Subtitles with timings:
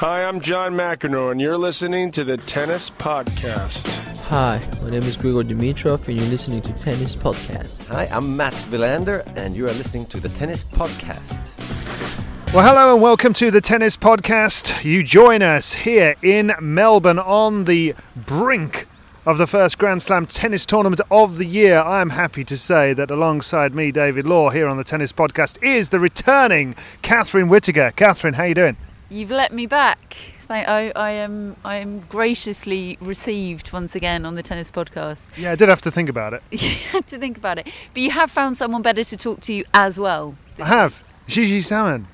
[0.00, 3.86] Hi, I'm John McEnroe, and you're listening to the Tennis Podcast.
[4.28, 7.84] Hi, my name is Grigor Dimitrov, and you're listening to Tennis Podcast.
[7.88, 11.52] Hi, I'm Mats Wilander, and you are listening to the Tennis Podcast.
[12.54, 14.84] Well, hello and welcome to the Tennis Podcast.
[14.86, 18.88] You join us here in Melbourne on the brink
[19.26, 21.78] of the first Grand Slam tennis tournament of the year.
[21.78, 25.62] I am happy to say that alongside me, David Law, here on the Tennis Podcast,
[25.62, 27.92] is the returning Catherine Whitaker.
[27.94, 28.78] Catherine, how you doing?
[29.10, 30.16] You've let me back.
[30.48, 35.36] I, I am I am graciously received once again on the tennis podcast.
[35.36, 36.42] Yeah, I did have to think about it.
[36.50, 39.52] you had to think about it, but you have found someone better to talk to
[39.52, 40.36] you as well.
[40.60, 42.06] I have Gigi Salmon,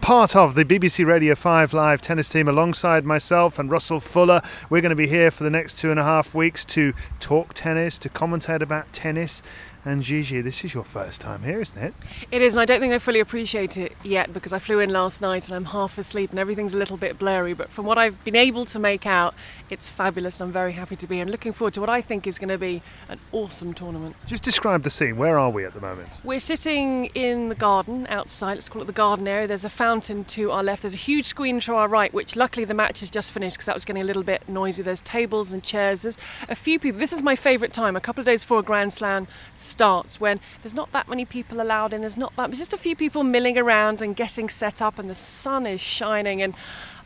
[0.00, 4.40] part of the BBC Radio 5 live tennis team alongside myself and Russell Fuller.
[4.70, 7.54] We're going to be here for the next two and a half weeks to talk
[7.54, 9.42] tennis, to commentate about tennis.
[9.86, 11.92] And Gigi, this is your first time here, isn't it?
[12.30, 14.88] It is, and I don't think I fully appreciate it yet because I flew in
[14.88, 17.52] last night and I'm half asleep and everything's a little bit blurry.
[17.52, 19.34] But from what I've been able to make out,
[19.70, 22.00] it's fabulous and I'm very happy to be here and looking forward to what I
[22.00, 24.16] think is going to be an awesome tournament.
[24.26, 25.16] Just describe the scene.
[25.16, 26.08] Where are we at the moment?
[26.22, 29.46] We're sitting in the garden outside, let's call it the garden area.
[29.46, 32.64] There's a fountain to our left, there's a huge screen to our right, which luckily
[32.64, 34.82] the match has just finished because that was getting a little bit noisy.
[34.82, 37.00] There's tables and chairs, there's a few people.
[37.00, 40.40] This is my favourite time, a couple of days before a Grand Slam starts when
[40.62, 43.58] there's not that many people allowed in, there's not that, just a few people milling
[43.58, 46.42] around and getting set up, and the sun is shining.
[46.42, 46.54] And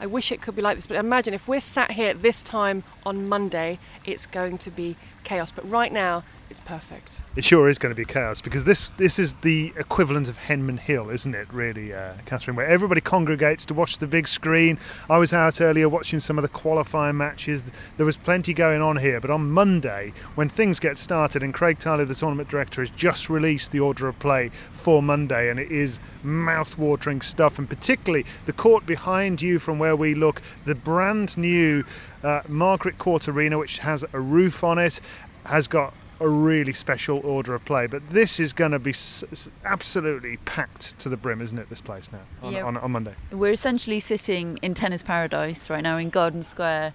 [0.01, 2.43] I wish it could be like this, but imagine if we're sat here at this
[2.49, 5.53] time on Monday, it's going to be chaos.
[5.53, 7.21] But right now, it's perfect.
[7.37, 10.79] It sure is going to be chaos because this this is the equivalent of Henman
[10.79, 11.53] Hill, isn't it?
[11.53, 14.79] Really, uh, Catherine, where everybody congregates to watch the big screen.
[15.11, 17.65] I was out earlier watching some of the qualifying matches.
[17.99, 21.79] There was plenty going on here, but on Monday, when things get started, and Craig
[21.81, 25.71] Tiley, the tournament director, has just released the order of play for Monday, and it
[25.71, 31.37] is mouth-watering stuff, and particularly the court behind you, from where we look, the brand
[31.37, 31.85] new
[32.23, 35.01] uh, Margaret Court Arena, which has a roof on it,
[35.49, 37.87] has got a really special order of play.
[37.87, 41.69] But this is going to be s- absolutely packed to the brim, isn't it?
[41.71, 42.65] This place now on, Yeah.
[42.65, 43.15] on, on Monday.
[43.31, 46.93] We're essentially sitting in Tennis Paradise right now in Garden Square.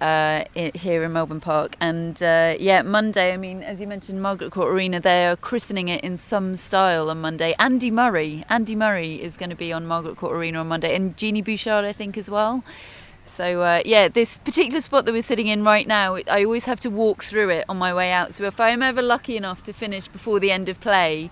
[0.00, 0.44] Uh,
[0.74, 3.32] here in Melbourne Park, and uh, yeah, Monday.
[3.32, 4.98] I mean, as you mentioned, Margaret Court Arena.
[4.98, 7.54] They are christening it in some style on Monday.
[7.60, 11.16] Andy Murray, Andy Murray is going to be on Margaret Court Arena on Monday, and
[11.16, 12.64] Genie Bouchard, I think, as well.
[13.24, 16.80] So uh, yeah, this particular spot that we're sitting in right now, I always have
[16.80, 18.34] to walk through it on my way out.
[18.34, 21.30] So if I'm ever lucky enough to finish before the end of play,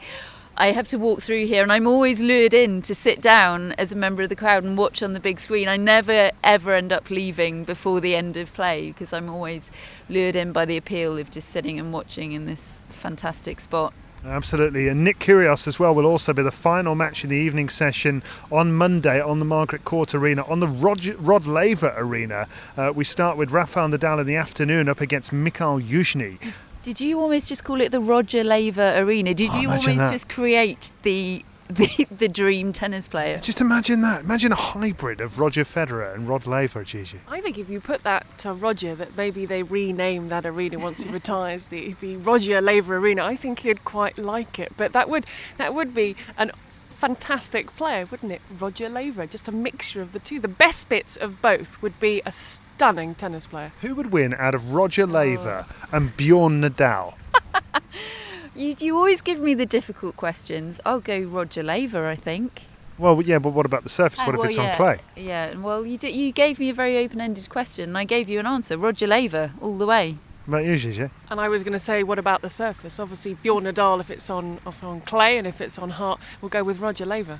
[0.56, 3.92] I have to walk through here, and I'm always lured in to sit down as
[3.92, 5.68] a member of the crowd and watch on the big screen.
[5.68, 9.70] I never ever end up leaving before the end of play because I'm always
[10.08, 13.94] lured in by the appeal of just sitting and watching in this fantastic spot.
[14.24, 14.88] Absolutely.
[14.88, 18.22] And Nick Kyrgios as well will also be the final match in the evening session
[18.52, 20.44] on Monday on the Margaret Court Arena.
[20.44, 24.88] On the Roger, Rod Laver Arena, uh, we start with Rafael Nadal in the afternoon
[24.88, 26.38] up against Mikhail Youzhny.
[26.82, 29.34] Did you almost just call it the Roger Laver Arena?
[29.34, 30.12] Did Oh, you almost that.
[30.12, 33.38] just create the, the the dream tennis player?
[33.38, 34.22] Just imagine that.
[34.22, 37.20] Imagine a hybrid of Roger Federer and Rod Laver, Gigi.
[37.28, 41.02] I think if you put that to Roger, that maybe they rename that arena once
[41.02, 44.72] he retires, the, the Roger Laver Arena, I think he'd quite like it.
[44.76, 46.52] But that would that would be an
[47.00, 48.42] fantastic player, wouldn't it?
[48.58, 50.38] Roger Laver, just a mixture of the two.
[50.38, 53.72] The best bits of both would be a stunning tennis player.
[53.80, 55.88] Who would win out of Roger Laver oh.
[55.92, 57.14] and Bjorn Nadal?
[58.60, 60.80] You, you always give me the difficult questions.
[60.84, 62.62] I'll go Roger Laver, I think.
[62.98, 64.18] Well, yeah, but what about the surface?
[64.20, 64.98] Ah, What if well, it's yeah, on clay?
[65.16, 68.38] Yeah, well, you did, you gave me a very open-ended question, and I gave you
[68.38, 68.76] an answer.
[68.76, 70.18] Roger Laver, all the way.
[70.46, 71.08] About you, Gigi?
[71.30, 72.98] And I was going to say, what about the surface?
[73.00, 76.50] Obviously, Bjorn Nadal if it's on if on clay, and if it's on hard, we'll
[76.50, 77.38] go with Roger Laver.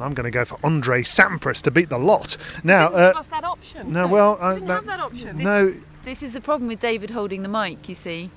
[0.00, 2.36] I'm going to go for Andre Sampras to beat the lot.
[2.64, 3.92] Now, Didn't uh, give us that option.
[3.92, 5.38] no, well, You I- didn't that- have that option.
[5.38, 5.74] no,
[6.04, 8.30] This is the problem with David holding the mic, you see.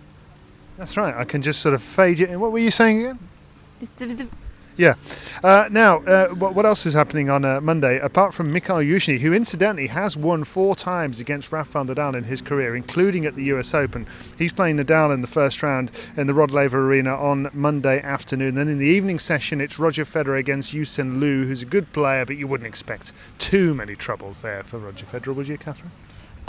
[0.80, 1.14] That's right.
[1.14, 2.40] I can just sort of fade it in.
[2.40, 3.20] What were you saying again?
[4.78, 4.96] Yeah.
[5.44, 8.00] Uh, now, uh, what, what else is happening on uh, Monday?
[8.00, 12.42] Apart from Mikhail Youzhny, who incidentally has won four times against Rafael Nadal in his
[12.42, 14.08] career, including at the US Open.
[14.38, 18.56] He's playing Nadal in the first round in the Rod Laver Arena on Monday afternoon.
[18.56, 22.26] Then in the evening session, it's Roger Federer against Yen-Hsun Lu, who's a good player,
[22.26, 25.92] but you wouldn't expect too many troubles there for Roger Federer, would you, Catherine?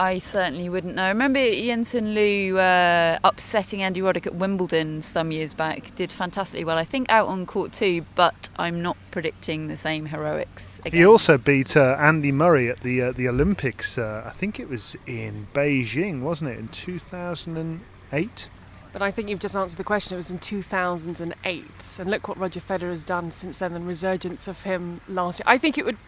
[0.00, 1.02] I certainly wouldn't know.
[1.02, 5.94] I remember Yen-Hsun Lu uh, upsetting Andy Roddick at Wimbledon some years back.
[5.94, 8.06] Did fantastically well, I think, out on court too.
[8.14, 10.98] But I'm not predicting the same heroics again.
[10.98, 13.98] He also beat uh, Andy Murray at the uh, the Olympics.
[13.98, 18.48] Uh, I think it was in Beijing, wasn't it, in 2008?
[18.94, 20.14] But I think you've just answered the question.
[20.14, 23.74] It was in 2008, and look what Roger Federer has done since then.
[23.74, 25.44] The resurgence of him last year.
[25.46, 25.98] I think it would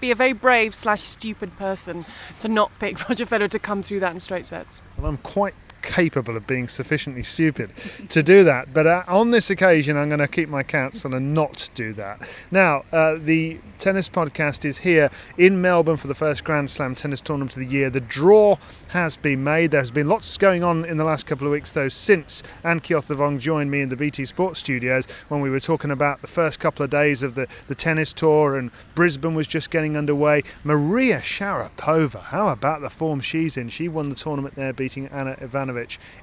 [0.00, 2.04] be a very brave slash stupid person
[2.38, 4.82] to not pick Roger Federer to come through that in straight sets.
[4.96, 7.70] Well, I'm quite capable of being sufficiently stupid
[8.08, 8.72] to do that.
[8.72, 12.20] But uh, on this occasion, I'm going to keep my counsel and not do that.
[12.50, 17.20] Now, uh, the tennis podcast is here in Melbourne for the first Grand Slam tennis
[17.20, 17.90] tournament of the year.
[17.90, 18.56] The draw
[18.88, 19.70] has been made.
[19.70, 23.38] There's been lots going on in the last couple of weeks, though, since Anne Keothavong
[23.38, 26.84] joined me in the BT Sports studios when we were talking about the first couple
[26.84, 30.42] of days of the, the tennis tour and Brisbane was just getting underway.
[30.64, 33.68] Maria Sharapova, how about the form she's in?
[33.68, 35.36] She won the tournament there, beating Anna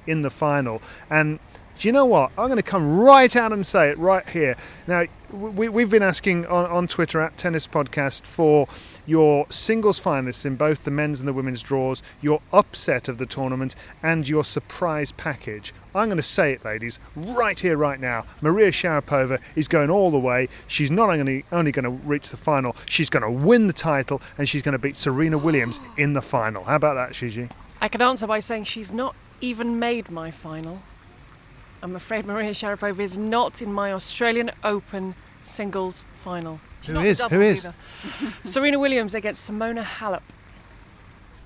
[0.06, 0.82] In the final.
[1.10, 1.38] And
[1.78, 2.30] do you know what?
[2.38, 4.56] I'm going to come right out and say it right here.
[4.86, 8.66] Now, we, we've been asking on, on Twitter at Tennis Podcast for
[9.04, 13.26] your singles finalists in both the men's and the women's draws, your upset of the
[13.26, 15.74] tournament, and your surprise package.
[15.94, 18.24] I'm going to say it, ladies, right here, right now.
[18.40, 20.48] Maria Sharapova is going all the way.
[20.66, 24.22] She's not only, only going to reach the final, she's going to win the title,
[24.38, 26.64] and she's going to beat Serena Williams in the final.
[26.64, 27.50] How about that, Gigi?
[27.82, 30.80] I can answer by saying she's not even made my final.
[31.82, 36.58] I'm afraid Maria Sharapova is not in my Australian Open singles final.
[36.80, 37.18] She's Who not is?
[37.18, 37.64] the Who doubles is?
[37.66, 37.74] either.
[38.44, 40.22] Serena Williams against Simona Halep.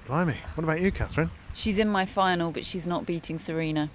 [0.07, 0.37] Blimey.
[0.55, 1.31] What about you, Catherine?
[1.55, 3.91] She's in my final, but she's not beating Serena.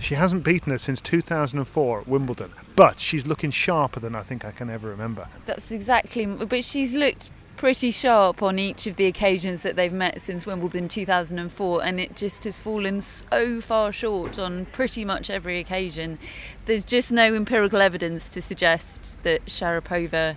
[0.00, 4.44] She hasn't beaten her since 2004 at Wimbledon, but she's looking sharper than I think
[4.44, 5.28] I can ever remember.
[5.46, 6.26] That's exactly.
[6.26, 10.88] But she's looked pretty sharp on each of the occasions that they've met since Wimbledon
[10.88, 16.18] 2004, and it just has fallen so far short on pretty much every occasion.
[16.66, 20.36] There's just no empirical evidence to suggest that Sharapova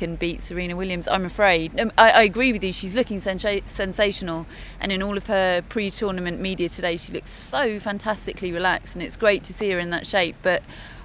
[0.00, 1.06] can beat Serena Williams.
[1.08, 1.78] I'm afraid.
[1.78, 2.72] Um, I, I agree with you.
[2.72, 4.46] She's looking sensa- sensational,
[4.80, 9.18] and in all of her pre-tournament media today, she looks so fantastically relaxed, and it's
[9.18, 10.36] great to see her in that shape.
[10.42, 10.62] But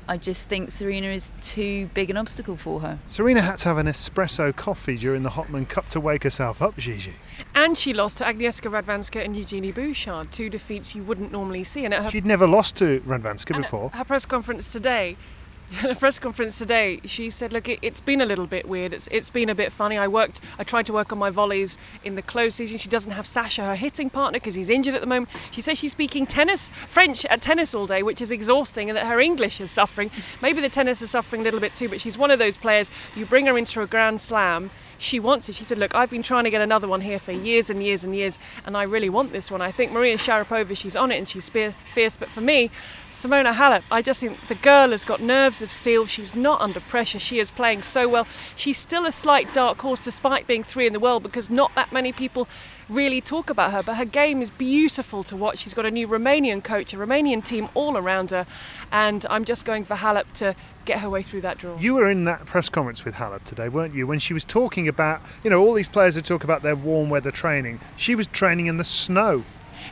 [0.08, 3.00] I just think Serena is too big an obstacle for her.
[3.08, 6.78] Serena had to have an espresso coffee during the Hopman Cup to wake herself up,
[6.78, 7.14] Gigi.
[7.56, 11.86] And she lost to Agnieszka Radwanska and Eugenie Bouchard, two defeats you wouldn't normally see.
[11.86, 13.86] And at her, She'd never lost to Radwanska and before.
[13.94, 15.18] at her press conference today,
[15.84, 18.94] at a press conference today, she said, "Look, it, it's been a little bit weird.
[18.94, 19.98] It's it's been a bit funny.
[19.98, 22.78] I worked, I tried to work on my volleys in the close season.
[22.78, 25.30] She doesn't have Sasha, her hitting partner, because he's injured at the moment.
[25.52, 29.08] She says she's speaking tennis, French at tennis all day, which is exhausting, and that
[29.08, 30.12] her English is suffering.
[30.42, 31.90] Maybe the tennis is suffering a little bit too.
[31.90, 32.90] But she's one of those players.
[33.16, 35.56] You bring her into a Grand Slam." She wants it.
[35.56, 38.04] She said, Look, I've been trying to get another one here for years and years
[38.04, 39.62] and years, and I really want this one.
[39.62, 42.18] I think Maria Sharapova, she's on it and she's fierce.
[42.18, 42.70] But for me,
[43.10, 46.06] Simona Halep, I just think the girl has got nerves of steel.
[46.06, 47.20] She's not under pressure.
[47.20, 48.28] She is playing so well.
[48.56, 51.92] She's still a slight dark horse despite being three in the world because not that
[51.92, 52.48] many people
[52.90, 53.82] really talk about her.
[53.84, 55.60] But her game is beautiful to watch.
[55.60, 58.46] She's got a new Romanian coach, a Romanian team all around her,
[58.92, 61.78] and I'm just going for Halep to get her way through that draw.
[61.78, 64.06] You were in that press conference with Halep today, weren't you?
[64.06, 67.10] When she was talking about, you know, all these players who talk about their warm
[67.10, 67.80] weather training.
[67.98, 69.44] She was training in the snow.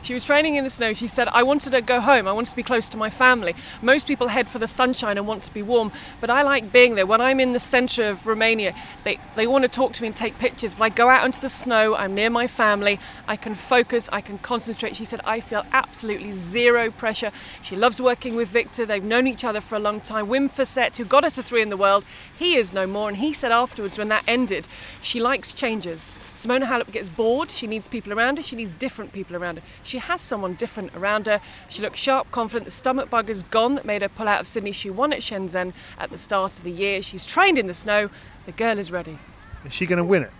[0.04, 0.92] She was training in the snow.
[0.92, 2.28] She said, I wanted to go home.
[2.28, 3.54] I wanted to be close to my family.
[3.80, 6.94] Most people head for the sunshine and want to be warm, but I like being
[6.94, 7.06] there.
[7.06, 10.14] When I'm in the centre of Romania, they, they want to talk to me and
[10.14, 10.74] take pictures.
[10.74, 14.20] But I go out into the snow, I'm near my family, I can focus, I
[14.20, 14.94] can concentrate.
[14.94, 17.30] She said, I feel absolutely zero pressure.
[17.62, 18.84] She loves working with Victor.
[18.84, 20.26] They've known each other for a long time.
[20.26, 22.04] Wim Fissette, who got her to three in the world,
[22.38, 23.08] he is no more.
[23.08, 24.66] And he said afterwards, when that ended,
[25.00, 26.20] she likes changes.
[26.34, 27.50] Simona Halep gets bored.
[27.50, 28.42] She needs people around her.
[28.42, 29.64] She needs different people around her.
[29.82, 31.40] She has someone different around her.
[31.68, 32.66] She looks sharp, confident.
[32.66, 34.72] The stomach bug is gone that made her pull out of Sydney.
[34.72, 37.02] She won at Shenzhen at the start of the year.
[37.02, 38.10] She's trained in the snow.
[38.46, 39.18] The girl is ready.
[39.64, 40.30] Is she going to win it?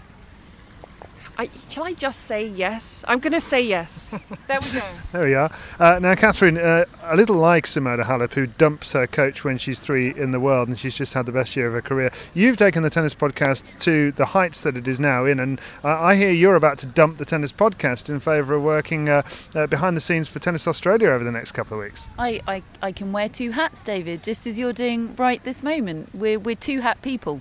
[1.36, 3.04] I, shall I just say yes?
[3.08, 4.18] I'm going to say yes.
[4.46, 4.82] there we go.
[5.12, 5.50] There we are.
[5.78, 9.78] Uh, now, Catherine, uh, a little like Simona Halep, who dumps her coach when she's
[9.78, 12.56] three in the world and she's just had the best year of her career, you've
[12.56, 15.40] taken the tennis podcast to the heights that it is now in.
[15.40, 19.08] And uh, I hear you're about to dump the tennis podcast in favour of working
[19.08, 19.22] uh,
[19.54, 22.08] uh, behind the scenes for Tennis Australia over the next couple of weeks.
[22.18, 26.10] I, I, I can wear two hats, David, just as you're doing right this moment.
[26.14, 27.40] We're, we're two hat people.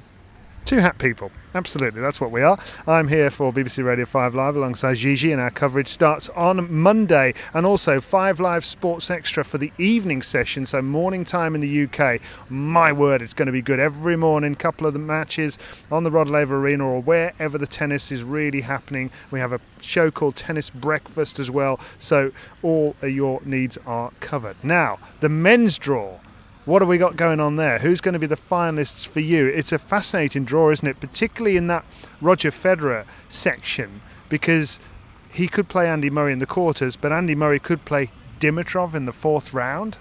[0.65, 1.29] Two hat people.
[1.53, 2.57] Absolutely, that's what we are.
[2.87, 7.33] I'm here for BBC Radio 5 Live alongside Gigi, and our coverage starts on Monday.
[7.53, 11.83] And also 5 Live Sports Extra for the evening session, so morning time in the
[11.83, 12.21] UK.
[12.49, 14.55] My word, it's going to be good every morning.
[14.55, 15.59] Couple of the matches
[15.91, 19.11] on the Rod Laver Arena or wherever the tennis is really happening.
[19.31, 24.55] We have a show called Tennis Breakfast as well, so all your needs are covered.
[24.63, 26.19] Now, the men's draw.
[26.65, 27.79] What have we got going on there?
[27.79, 29.47] Who's going to be the finalists for you?
[29.47, 31.01] It's a fascinating draw, isn't it?
[31.01, 31.83] Particularly in that
[32.21, 34.79] Roger Federer section, because
[35.33, 39.03] he could play Andy Murray in the quarters, but Andy Murray could play Dimitrov in
[39.03, 39.97] the fourth round.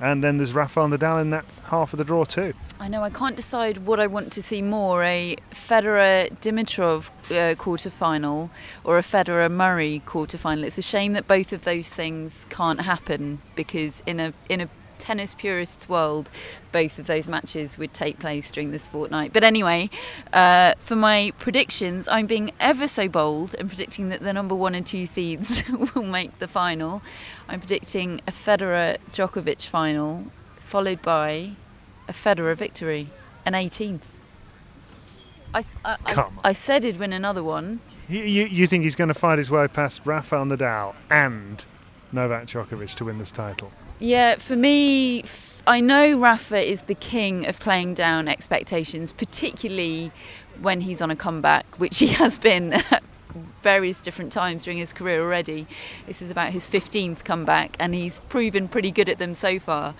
[0.00, 2.54] And then there's Rafael Nadal in that half of the draw too.
[2.78, 7.56] I know I can't decide what I want to see more: a Federer Dimitrov uh,
[7.56, 8.50] quarter final
[8.84, 10.62] or a Federer Murray quarter final.
[10.62, 14.68] It's a shame that both of those things can't happen because in a in a
[14.98, 16.30] tennis purists' world,
[16.72, 19.32] both of those matches would take place during this fortnight.
[19.32, 19.90] But anyway,
[20.32, 24.74] uh, for my predictions, I'm being ever so bold and predicting that the number one
[24.74, 25.64] and two seeds
[25.94, 27.02] will make the final.
[27.48, 30.26] I'm predicting a Federer Djokovic final,
[30.56, 31.52] followed by
[32.08, 33.08] a Federer victory,
[33.44, 34.00] an 18th.
[35.54, 37.80] I, I, I, I said he'd win another one.
[38.08, 41.64] You, you, you think he's going to fight his way past Rafael Nadal and
[42.12, 43.70] Novak Djokovic to win this title?
[44.00, 45.24] Yeah, for me,
[45.66, 50.12] I know Rafa is the king of playing down expectations, particularly
[50.60, 53.02] when he's on a comeback, which he has been at
[53.62, 55.66] various different times during his career already.
[56.06, 59.94] This is about his 15th comeback, and he's proven pretty good at them so far.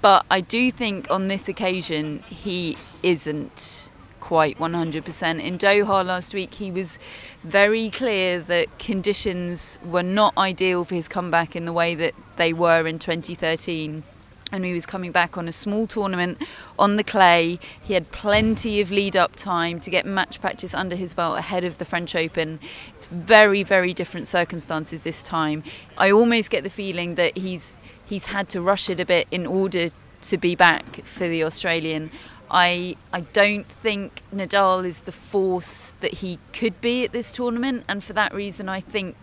[0.00, 3.88] But I do think on this occasion, he isn't
[4.24, 5.42] quite 100%.
[5.42, 6.98] In Doha last week, he was
[7.42, 12.54] very clear that conditions were not ideal for his comeback in the way that they
[12.54, 14.02] were in 2013
[14.50, 16.40] and he was coming back on a small tournament
[16.78, 17.58] on the clay.
[17.82, 21.64] He had plenty of lead up time to get match practice under his belt ahead
[21.64, 22.60] of the French Open.
[22.94, 25.64] It's very, very different circumstances this time.
[25.98, 29.44] I almost get the feeling that he's he's had to rush it a bit in
[29.44, 29.88] order
[30.24, 32.10] to be back for the Australian.
[32.54, 37.84] I I don't think Nadal is the force that he could be at this tournament,
[37.88, 39.16] and for that reason, I think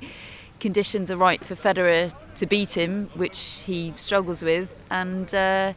[0.59, 5.71] conditions are right for Federer to beat him, which he struggles with, and uh,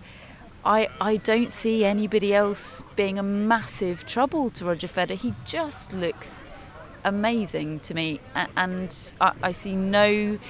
[0.64, 5.14] I I don't see anybody else being a massive trouble to Roger Federer.
[5.14, 6.42] He just looks
[7.04, 8.18] amazing to me,
[8.56, 10.40] and I, I see no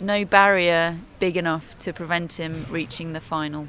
[0.00, 3.68] no barrier big enough to prevent him reaching the final.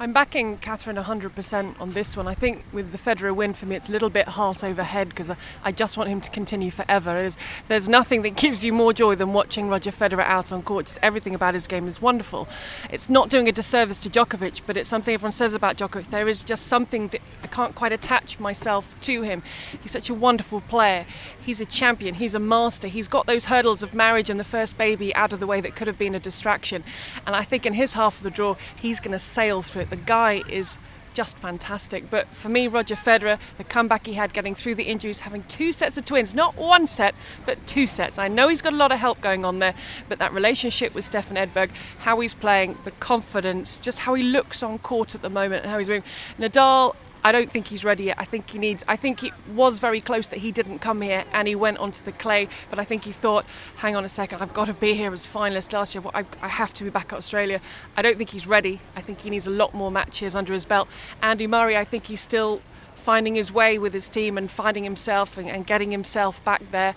[0.00, 2.26] I'm backing Catherine 100% on this one.
[2.26, 5.10] I think with the Federer win for me, it's a little bit heart over head
[5.10, 5.30] because
[5.62, 7.12] I, just want him to continue forever.
[7.12, 7.36] There's,
[7.68, 10.86] there's, nothing that gives you more joy than watching Roger Federer out on court.
[10.86, 12.48] Just everything about his game is wonderful.
[12.90, 16.10] It's not doing a disservice to Djokovic, but it's something everyone says about Djokovic.
[16.10, 19.44] There is just something that I can't quite attach myself to him.
[19.80, 21.06] He's such a wonderful player.
[21.40, 22.16] He's a champion.
[22.16, 22.88] He's a master.
[22.88, 25.76] He's got those hurdles of marriage and the first baby out of the way that
[25.76, 26.82] could have been a distraction.
[27.28, 29.90] And I think in his half of the draw, he's going to sail through it.
[29.90, 30.78] The guy is
[31.14, 32.10] just fantastic.
[32.10, 35.72] But for me, Roger Federer, the comeback he had getting through the injuries, having two
[35.72, 37.14] sets of twins, not one set,
[37.46, 38.18] but two sets.
[38.18, 39.74] I know he's got a lot of help going on there,
[40.08, 44.62] but that relationship with Stefan Edberg, how he's playing, the confidence, just how he looks
[44.62, 46.04] on court at the moment and how he's moving.
[46.38, 48.16] Nadal, I don't think he's ready yet.
[48.18, 48.84] I think he needs.
[48.86, 52.04] I think it was very close that he didn't come here and he went onto
[52.04, 52.48] the clay.
[52.68, 55.26] But I think he thought, hang on a second, I've got to be here as
[55.26, 56.04] finalist last year.
[56.12, 57.62] I, I, have to be back at Australia.
[57.96, 58.80] I don't think he's ready.
[58.94, 60.86] I think he needs a lot more matches under his belt.
[61.22, 62.60] Andy Murray, I think he's still
[62.94, 66.94] finding his way with his team and finding himself and, and getting himself back there.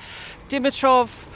[0.49, 1.27] Dimitrov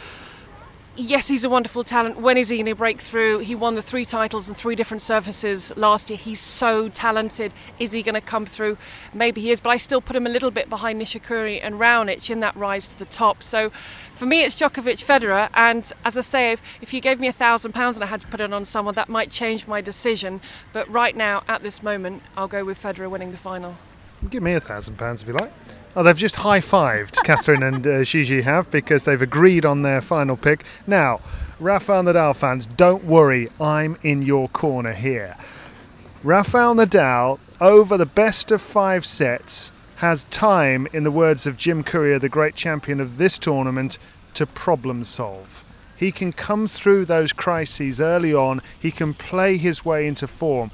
[0.95, 2.17] yes, he's a wonderful talent.
[2.17, 3.39] When is he going to break through?
[3.39, 6.17] He won the three titles on three different surfaces last year.
[6.17, 7.53] He's so talented.
[7.79, 8.77] Is he going to come through?
[9.13, 12.29] Maybe he is, but I still put him a little bit behind Nishikori and Raonic
[12.29, 13.43] in that rise to the top.
[13.43, 13.69] So
[14.13, 15.50] for me, it's Djokovic Federer.
[15.53, 18.21] And as I say, if, if you gave me a thousand pounds and I had
[18.21, 20.41] to put it on someone, that might change my decision.
[20.74, 23.77] But right now, at this moment, I'll go with Federer winning the final.
[24.29, 25.51] Give me a thousand pounds if you like.
[25.93, 30.00] Oh, they've just high fived, Catherine and uh, Gigi have, because they've agreed on their
[30.00, 30.63] final pick.
[30.88, 31.19] Now,
[31.60, 35.36] Rafael Nadal fans, don't worry, I'm in your corner here.
[36.24, 41.83] Rafael Nadal, over the best of five sets, has time, in the words of Jim
[41.83, 43.98] Courier, the great champion of this tournament,
[44.33, 45.65] to problem solve.
[45.98, 50.71] He can come through those crises early on, he can play his way into form.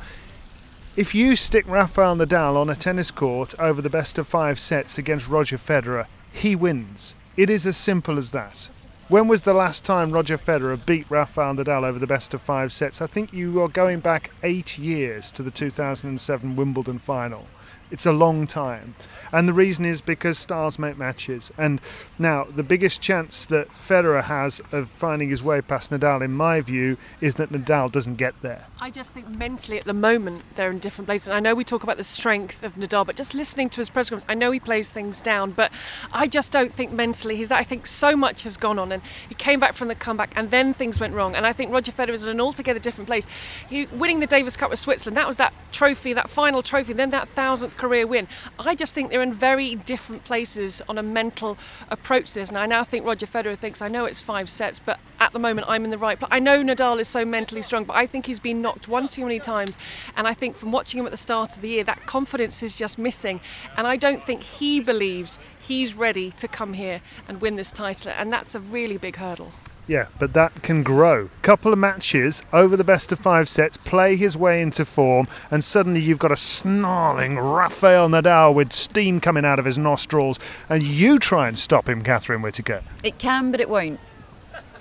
[0.98, 4.98] If you stick Rafael Nadal on a tennis court over the best of five sets
[4.98, 7.14] against Roger Federer, he wins.
[7.38, 8.70] It is as simple as that.
[9.08, 12.72] When was the last time Roger Federer beat Rafael Nadal over the best of five
[12.72, 13.00] sets?
[13.00, 17.46] I think you are going back eight years to the 2007 Wimbledon final.
[17.92, 18.96] It's a long time.
[19.32, 21.52] And the reason is because stars make matches.
[21.58, 21.82] And
[22.18, 26.62] now, the biggest chance that Federer has of finding his way past Nadal, in my
[26.62, 28.66] view, is that Nadal doesn't get there.
[28.80, 31.28] I just think mentally at the moment they're in different places.
[31.28, 33.90] And I know we talk about the strength of Nadal, but just listening to his
[33.90, 35.72] press conference, I know he plays things down, but
[36.12, 37.60] I just don't think mentally he's that.
[37.60, 40.52] I think so much has gone on, and he came back from the comeback, and
[40.52, 41.36] then things went wrong.
[41.36, 43.28] And I think Roger Federer is in an altogether different place.
[43.70, 47.10] He, winning the Davis Cup with Switzerland, that was that trophy, that final trophy, then
[47.12, 48.28] that thousandth career win.
[48.60, 51.58] I just think they're in very different places on a mental
[51.90, 52.50] approach to this.
[52.50, 55.40] And I now think Roger Federer thinks, I know it's five sets, but at the
[55.40, 56.30] moment I'm in the right place.
[56.32, 59.24] I know Nadal is so mentally strong, but I think he's been knocked one too
[59.24, 59.78] many times.
[60.16, 62.76] And I think from watching him at the start of the year, that confidence is
[62.76, 63.40] just missing.
[63.76, 68.12] And I don't think he believes he's ready to come here and win this title.
[68.18, 69.52] And that's a really big hurdle.
[69.88, 71.30] Yeah, but that can grow.
[71.42, 75.64] Couple of matches over the best of five sets, play his way into form, and
[75.64, 80.84] suddenly you've got a snarling Rafael Nadal with steam coming out of his nostrils, and
[80.84, 82.82] you try and stop him, Catherine Whitaker.
[83.02, 84.02] It can, but it won't.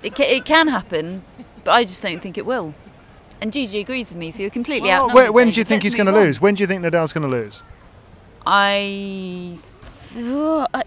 [0.03, 1.23] It can, it can happen,
[1.63, 2.75] but I just don't think it will.
[3.39, 5.15] And Gigi agrees with me, so you're completely well, out.
[5.15, 6.41] When, when do you think he's going to lose?
[6.41, 7.63] When do you think Nadal's going to lose?
[8.45, 9.57] I,
[10.17, 10.83] oh, I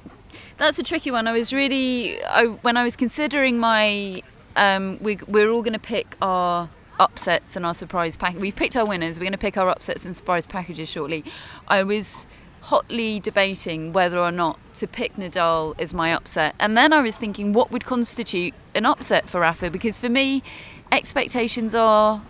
[0.61, 1.27] that's a tricky one.
[1.27, 4.23] I was really I, when I was considering my
[4.57, 8.37] um, we, we're all going to pick our upsets and our surprise pack.
[8.37, 9.19] We've picked our winners.
[9.19, 11.25] We're going to pick our upsets and surprise packages shortly.
[11.67, 12.27] I was
[12.61, 17.17] hotly debating whether or not to pick Nadal as my upset, and then I was
[17.17, 20.43] thinking what would constitute an upset for Rafa because for me,
[20.93, 22.23] expectations are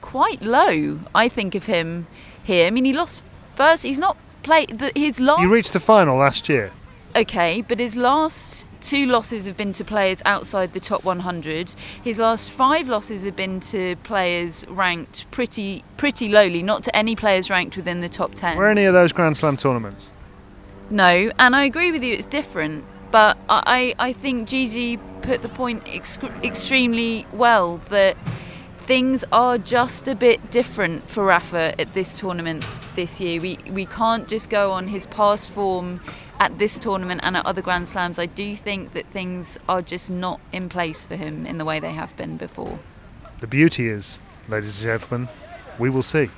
[0.00, 1.00] quite low.
[1.14, 2.06] I think of him
[2.44, 2.68] here.
[2.68, 3.82] I mean, he lost first.
[3.82, 5.40] He's not played his last.
[5.40, 6.70] He reached the final last year
[7.14, 11.74] okay, but his last two losses have been to players outside the top 100.
[12.02, 17.16] His last five losses have been to players ranked pretty pretty lowly, not to any
[17.16, 18.56] players ranked within the top 10.
[18.56, 20.12] Were any of those Grand Slam tournaments?
[20.90, 22.84] No, and I agree with you, it's different.
[23.10, 28.16] But I, I think Gigi put the point ex- extremely well that
[28.78, 33.40] things are just a bit different for Rafa at this tournament this year.
[33.40, 36.00] We we can't just go on his past form
[36.42, 40.10] at this tournament and at other Grand Slams, I do think that things are just
[40.10, 42.80] not in place for him in the way they have been before.
[43.38, 45.28] The beauty is, ladies and gentlemen,
[45.78, 46.30] we will see.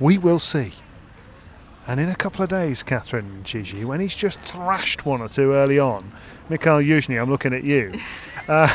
[0.00, 0.72] We will see.
[1.86, 5.28] And in a couple of days, Catherine and Gigi, when he's just thrashed one or
[5.28, 6.10] two early on,
[6.48, 8.00] Mikhail Yuzhny, I'm looking at you.
[8.46, 8.68] Uh,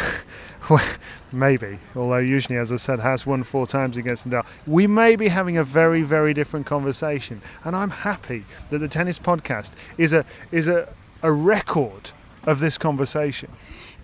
[1.31, 4.45] maybe, although Youzhny, as I said, has won four times against Nadal.
[4.67, 9.19] We may be having a very, very different conversation, and I'm happy that the tennis
[9.19, 10.87] podcast is a is a,
[11.23, 12.11] a record
[12.43, 13.51] of this conversation.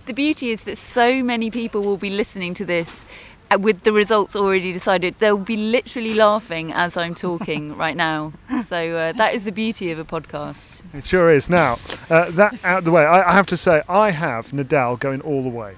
[0.05, 3.05] The beauty is that so many people will be listening to this
[3.49, 5.15] uh, with the results already decided.
[5.17, 8.33] They'll be literally laughing as I'm talking right now.
[8.65, 10.83] So uh, that is the beauty of a podcast.
[10.93, 11.49] It sure is.
[11.49, 15.21] Now, uh, that out the way, I, I have to say, I have Nadal going
[15.21, 15.75] all the way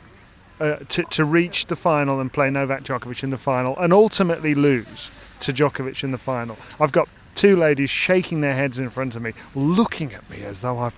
[0.60, 4.56] uh, to, to reach the final and play Novak Djokovic in the final and ultimately
[4.56, 6.58] lose to Djokovic in the final.
[6.80, 10.62] I've got two ladies shaking their heads in front of me, looking at me as
[10.62, 10.96] though I've.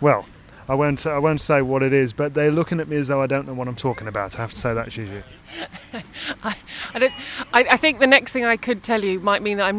[0.00, 0.26] Well,
[0.68, 1.06] I won't.
[1.06, 3.46] I won't say what it is, but they're looking at me as though I don't
[3.46, 4.38] know what I'm talking about.
[4.38, 5.22] I have to say that, Gigi.
[6.42, 6.56] I,
[6.94, 7.12] I, don't,
[7.52, 9.78] I, I think the next thing I could tell you might mean that I'm.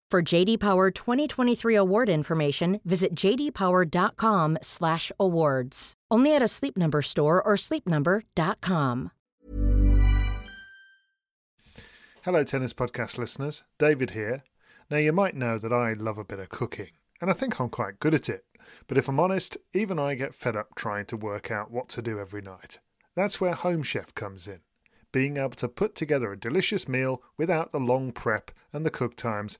[0.11, 5.93] For JD Power 2023 award information, visit jdpower.com/awards.
[6.11, 9.11] Only at a Sleep Number store or sleepnumber.com.
[12.25, 13.63] Hello, Tennis Podcast listeners.
[13.79, 14.43] David here.
[14.89, 16.89] Now, you might know that I love a bit of cooking,
[17.21, 18.43] and I think I'm quite good at it.
[18.87, 22.01] But if I'm honest, even I get fed up trying to work out what to
[22.01, 22.79] do every night.
[23.15, 24.59] That's where Home Chef comes in.
[25.13, 29.17] Being able to put together a delicious meal without the long prep and the cook
[29.17, 29.59] times,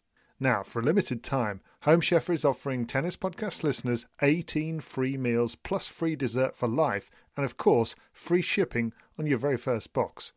[0.41, 5.53] Now, for a limited time, Home Chef is offering Tennis Podcast listeners 18 free meals
[5.53, 10.33] plus free dessert for life, and of course, free shipping on your very first box.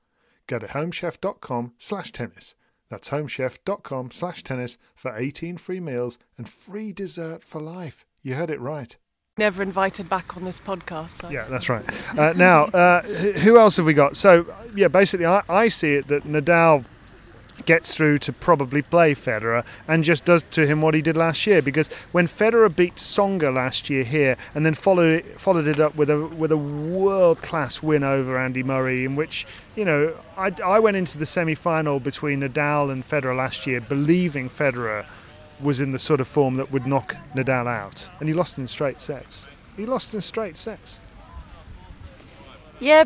[0.47, 2.55] Go to homechef.com slash tennis.
[2.91, 8.05] That's homechef.com slash tennis for 18 free meals and free dessert for life.
[8.23, 8.95] You heard it right.
[9.39, 11.23] Never invited back on this podcast.
[11.23, 11.31] So.
[11.31, 11.85] Yeah, that's right.
[12.17, 14.19] Uh, now, uh, who else have we got?
[14.19, 16.85] So, yeah, basically, I, I see it that Nadal
[17.67, 21.47] gets through to probably play Federer and just does to him what he did last
[21.47, 21.63] year.
[21.63, 25.95] Because when Federer beat Tsonga last year here and then followed it, followed it up
[25.97, 30.53] with a with a world class win over Andy Murray, in which you know I,
[30.65, 35.07] I went into the semi final between Nadal and Federer last year, believing Federer
[35.61, 38.67] was in the sort of form that would knock Nadal out, and he lost in
[38.67, 39.47] straight sets.
[39.77, 41.01] He lost in straight sets.
[42.81, 43.05] Yeah,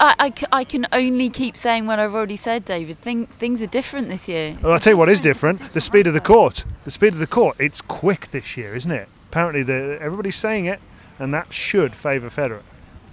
[0.00, 2.98] I, I, I, can only keep saying what I've already said, David.
[2.98, 4.56] Thing, things are different this year.
[4.62, 6.64] Well, I'll tell you what is different: the speed of the court.
[6.84, 7.56] The speed of the court.
[7.60, 9.08] It's quick this year, isn't it?
[9.30, 10.80] Apparently, the, everybody's saying it,
[11.18, 12.62] and that should favour Federer.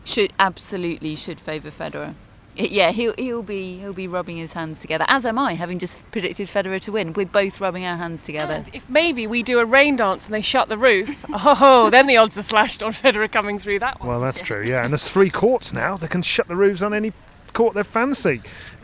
[0.03, 2.15] Should absolutely should favour Federer.
[2.59, 5.79] It, yeah, he'll he'll be he'll be rubbing his hands together, as am I, having
[5.79, 7.13] just predicted Federer to win.
[7.13, 8.53] We're both rubbing our hands together.
[8.53, 12.05] And if maybe we do a rain dance and they shut the roof, oh, then
[12.05, 14.09] the odds are slashed on Federer coming through that one.
[14.09, 14.63] Well, that's true.
[14.63, 15.97] Yeah, and there's three courts now.
[15.97, 17.13] They can shut the roofs on any
[17.53, 18.41] court they fancy.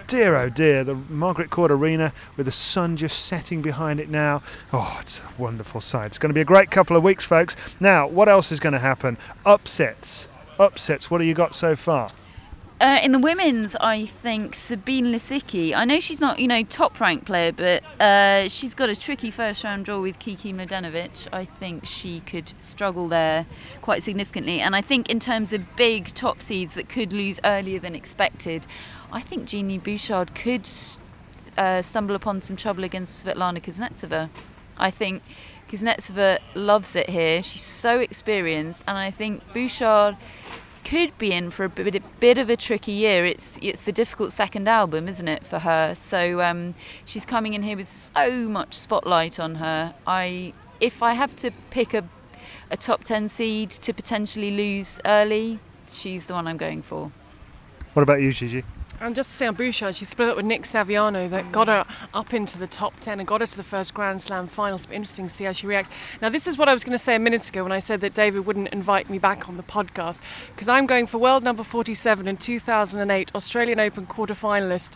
[0.07, 4.43] Dear oh dear, the Margaret Court Arena with the sun just setting behind it now.
[4.71, 6.07] Oh, it's a wonderful sight.
[6.07, 7.55] It's going to be a great couple of weeks, folks.
[7.79, 9.17] Now, what else is going to happen?
[9.47, 10.27] Upsets.
[10.59, 11.09] Upsets.
[11.09, 12.09] What have you got so far?
[12.81, 15.73] Uh, in the women's, I think Sabine Lisicki.
[15.73, 19.31] I know she's not, you know, top ranked player, but uh, she's got a tricky
[19.31, 21.29] first round draw with Kiki Mladenovic.
[21.31, 23.45] I think she could struggle there
[23.81, 24.59] quite significantly.
[24.59, 28.67] And I think in terms of big top seeds that could lose earlier than expected,
[29.09, 30.67] I think Genie Bouchard could
[31.57, 34.29] uh, stumble upon some trouble against Svetlana Kuznetsova.
[34.77, 35.23] I think
[35.69, 37.41] Kuznetsova loves it here.
[37.41, 40.17] She's so experienced, and I think Bouchard
[40.85, 43.25] could be in for a bit, a bit of a tricky year.
[43.25, 45.95] It's it's the difficult second album, isn't it, for her?
[45.95, 49.93] So um, she's coming in here with so much spotlight on her.
[50.07, 52.03] I if I have to pick a
[52.71, 57.11] a top ten seed to potentially lose early, she's the one I'm going for.
[57.93, 58.63] What about you, Gigi?
[59.05, 61.85] And just to say on Bouchard, she split up with Nick Saviano that got her
[62.11, 64.79] up into the top 10 and got her to the first Grand Slam final.
[64.79, 65.91] So interesting to see how she reacts.
[66.23, 68.01] Now, this is what I was going to say a minute ago when I said
[68.01, 70.21] that David wouldn't invite me back on the podcast,
[70.55, 74.93] because I'm going for world number 47 in 2008 Australian Open quarter finalist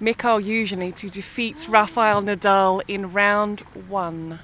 [0.00, 4.38] Mikhail Youzhny to defeat Rafael Nadal in round one.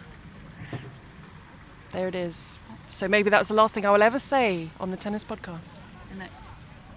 [1.93, 2.59] There it is.
[2.91, 5.73] So maybe that was the last thing I will ever say on the tennis podcast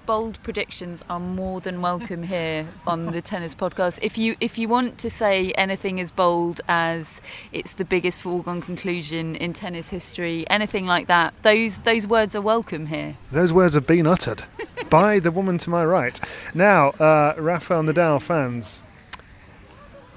[0.10, 4.00] bold predictions are more than welcome here on the tennis podcast.
[4.02, 8.60] If you if you want to say anything as bold as it's the biggest foregone
[8.60, 13.18] conclusion in tennis history, anything like that, those those words are welcome here.
[13.32, 14.46] Those words have been uttered
[14.90, 16.20] by the woman to my right.
[16.56, 18.82] Now, uh, Rafael Nadal fans,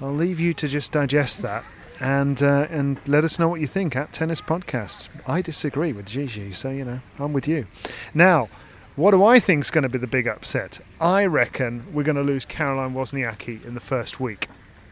[0.01, 1.63] I'll leave you to just digest that
[1.99, 5.09] and uh, and let us know what you think at Tennis Podcast.
[5.27, 7.67] I disagree with Gigi, so you know I'm with you.
[8.15, 8.49] Now,
[8.95, 10.79] what do I think is going to be the big upset?
[11.01, 14.47] I reckon we're going to lose Caroline Wozniacki in the first week.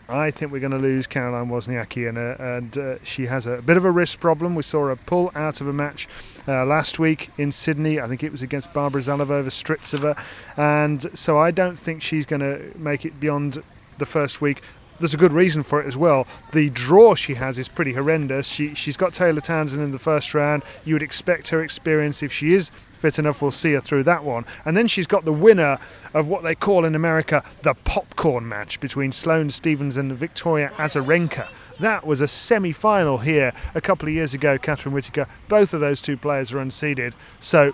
[0.10, 3.62] I think we're going to lose Caroline Wozniacki, and, uh, and uh, she has a
[3.62, 4.56] bit of a wrist problem.
[4.56, 6.10] We saw her pull out of a match
[6.48, 8.00] uh, last week in Sydney.
[8.00, 10.22] I think it was against Barbara Zahlavova Strycova,
[10.58, 13.62] and so I don't think she's going to make it beyond
[14.00, 14.62] the first week
[15.00, 16.28] there's a good reason for it as well.
[16.54, 18.48] The draw she has is pretty horrendous.
[18.48, 20.64] She she's got Taylor Townsend in the first round.
[20.86, 24.24] You would expect her experience if she is fit enough, we'll see her through that
[24.24, 24.46] one.
[24.64, 25.80] And then she's got the winner
[26.14, 31.48] of what they call in America the popcorn match between Sloane Stevens and Victoria Azarenka.
[31.80, 35.28] That was a semi final here a couple of years ago, Catherine Whitaker.
[35.48, 37.14] Both of those two players are unseeded.
[37.40, 37.74] So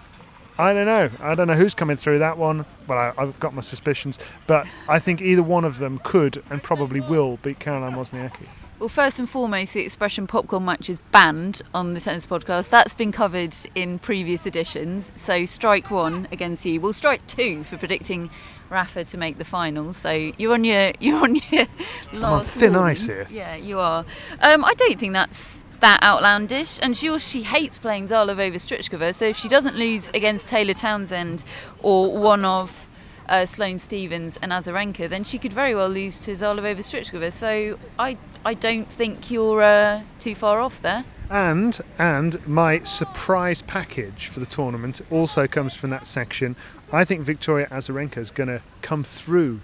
[0.57, 1.09] I don't know.
[1.21, 2.65] I don't know who's coming through that one.
[2.87, 6.63] Well, I, I've got my suspicions, but I think either one of them could and
[6.63, 8.47] probably will beat Caroline Wozniacki.
[8.79, 12.69] Well, first and foremost, the expression popcorn match is banned on the tennis podcast.
[12.69, 15.11] That's been covered in previous editions.
[15.15, 16.79] So, strike one against you.
[16.79, 18.29] Well, strike two for predicting
[18.69, 19.93] Rafa to make the final.
[19.93, 21.65] So, you're on your you're on your
[22.13, 22.91] I'm on thin warning.
[22.91, 23.25] ice here.
[23.31, 24.05] Yeah, you are.
[24.41, 29.11] Um, I don't think that's that outlandish, and she she hates playing Zahlavova Strycova.
[29.15, 31.43] So, if she doesn't lose against Taylor Townsend
[31.81, 32.87] or one of
[33.29, 37.31] uh, Sloane Stevens and Azarenka, then she could very well lose to Zahlavova Strycova.
[37.31, 41.03] So I I don't think you're uh, too far off there.
[41.29, 46.55] And and my surprise package for the tournament also comes from that section.
[46.93, 49.59] I think Victoria Azarenka is going to come through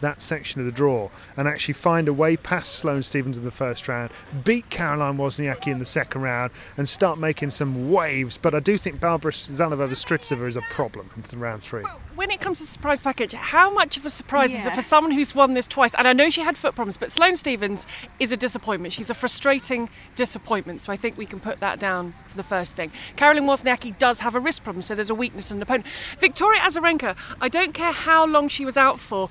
[0.00, 3.50] that section of the draw and actually find a way past Sloane Stevens in the
[3.50, 4.10] first round,
[4.44, 8.38] beat Caroline Wozniacki in the second round, and start making some waves.
[8.38, 11.84] But I do think Barbara Zahlavova Strycova is a problem in round three.
[12.14, 15.12] When it comes to surprise package, how much of a surprise is it for someone
[15.12, 15.94] who's won this twice?
[15.94, 17.86] And I know she had foot problems, but Sloane Stevens
[18.18, 18.92] is a disappointment.
[18.92, 20.82] She's a frustrating disappointment.
[20.82, 22.90] So I think we can put that down for the first thing.
[23.14, 25.86] Caroline Wozniacki does have a wrist problem, so there's a weakness in an opponent.
[26.18, 29.30] Victoria Azarenka, I don't care how long she was out for.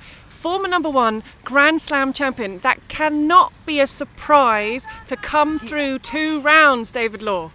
[0.57, 2.57] Former number one Grand Slam champion.
[2.57, 7.51] That cannot be a surprise to come through two rounds, David Law.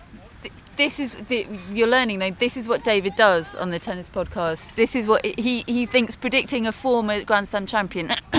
[0.77, 2.31] This is the, you're learning though.
[2.31, 4.73] This is what David does on the tennis podcast.
[4.77, 8.07] This is what he he thinks predicting a former Grand Slam champion,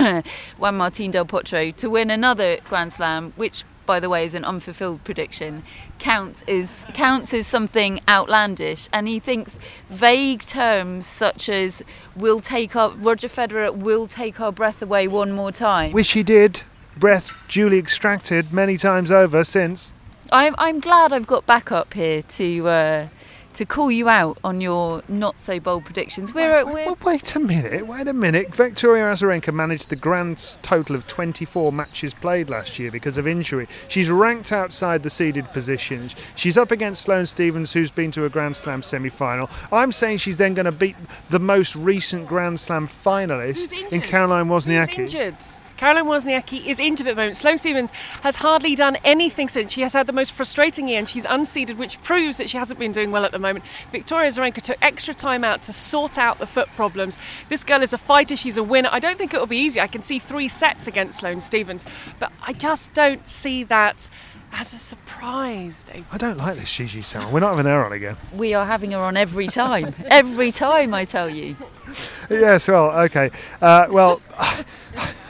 [0.56, 4.44] Juan Martín del Potro, to win another Grand Slam, which by the way is an
[4.44, 5.62] unfulfilled prediction,
[5.98, 8.88] counts is counts as something outlandish.
[8.92, 11.82] And he thinks vague terms such as
[12.16, 16.22] "will take our Roger Federer will take our breath away one more time." Wish he
[16.22, 16.62] did.
[16.96, 19.90] Breath duly extracted many times over since.
[20.30, 23.08] I'm I'm glad I've got backup here to uh,
[23.54, 26.34] to call you out on your not so bold predictions.
[26.34, 28.54] We're, Wait, we're wait, wait a minute, wait a minute.
[28.54, 33.66] Victoria Azarenka managed the grand total of 24 matches played last year because of injury.
[33.88, 36.14] She's ranked outside the seeded positions.
[36.34, 39.48] She's up against Sloane Stevens, who's been to a Grand Slam semi final.
[39.72, 40.96] I'm saying she's then going to beat
[41.30, 44.02] the most recent Grand Slam finalist in injured?
[44.10, 44.98] Caroline Who's Wozniacki.
[44.98, 45.34] injured?
[45.76, 47.36] Caroline Wozniacki is injured at the moment.
[47.36, 47.90] Sloane Stevens
[48.22, 49.72] has hardly done anything since.
[49.72, 52.78] She has had the most frustrating year and she's unseeded, which proves that she hasn't
[52.78, 53.64] been doing well at the moment.
[53.90, 57.18] Victoria Zarenka took extra time out to sort out the foot problems.
[57.48, 58.88] This girl is a fighter, she's a winner.
[58.92, 59.80] I don't think it will be easy.
[59.80, 61.84] I can see three sets against Sloane Stevens,
[62.18, 64.08] but I just don't see that
[64.56, 66.06] as a surprise, Dave.
[66.12, 67.32] I don't like this Gigi sound.
[67.32, 68.16] We're not having her on again.
[68.34, 71.56] we are having her on every time, every time I tell you.
[72.30, 73.30] Yes, well, okay.
[73.60, 74.20] Uh, well,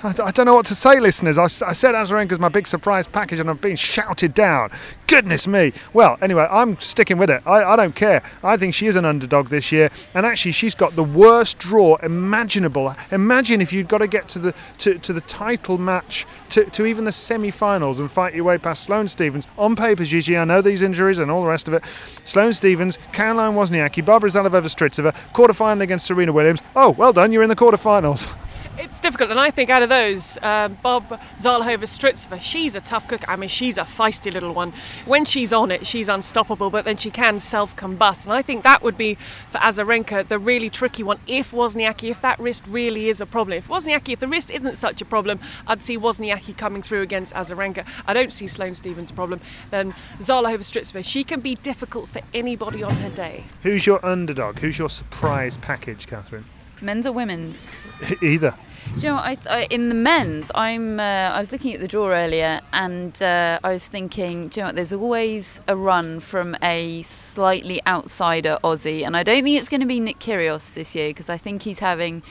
[0.05, 1.39] I, I don't know what to say, listeners.
[1.39, 4.71] I, I said Azarenka's my big surprise package and I've been shouted down.
[5.07, 5.73] Goodness me.
[5.95, 7.43] Well, anyway, I'm sticking with it.
[7.47, 8.23] I, I don't care.
[8.43, 9.91] I think she is an underdog this year.
[10.13, 12.95] And actually, she's got the worst draw imaginable.
[13.13, 16.85] Imagine if you'd got to get to the to, to the title match, to, to
[16.85, 19.47] even the semi-finals and fight your way past Sloane Stevens.
[19.57, 21.85] On paper, Gigi, I know these injuries and all the rest of it.
[22.25, 26.61] Sloane Stevens, Caroline Wozniacki, Barbara Zahlavova-Strycova, quarter-final against Serena Williams.
[26.77, 28.29] Oh, well done, you're in the quarter-finals.
[28.77, 31.05] It's difficult, and I think out of those, um, Bob
[31.37, 33.27] Zahlavova Strycova, she's a tough cook.
[33.29, 34.73] I mean, she's a feisty little one.
[35.07, 38.25] When she's on it, she's unstoppable, but then she can self combust.
[38.25, 41.21] And I think that would be, for Azarenka, the really tricky one.
[41.29, 43.59] If Wozniacki, if that wrist really is a problem.
[43.59, 47.33] If Wozniacki, if the wrist isn't such a problem, I'd see Wozniacki coming through against
[47.33, 47.87] Azarenka.
[48.09, 49.41] I don't see Sloane Stevens problem.
[49.71, 53.45] Then Zahlavova Strycova, she can be difficult for anybody on her day.
[53.63, 54.59] Who's your underdog?
[54.59, 56.45] Who's your surprise package, Catherine?
[56.81, 57.91] Men's or women's?
[58.23, 58.55] Either.
[58.97, 59.25] Do you know what?
[59.25, 61.01] I, I, in the men's, I'm.
[61.01, 64.63] Uh, I was looking at the draw earlier, and uh, I was thinking, do you
[64.63, 64.77] know what?
[64.77, 69.81] There's always a run from a slightly outsider Aussie, and I don't think it's going
[69.81, 72.23] to be Nick Kyrgios this year because I think he's having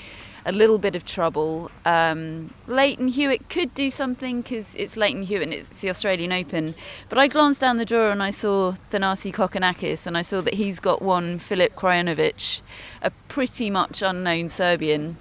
[0.46, 1.72] a little bit of trouble.
[1.86, 6.76] Um, Lleyton Hewitt could do something because it's Lleyton Hewitt and it's the Australian Open.
[7.10, 10.56] But I glanced down the draw and I saw Thanasi Kokkinakis, and I saw that
[10.56, 12.62] he's got one Filip Krajinovic,
[13.02, 15.18] a pretty much unknown Serbian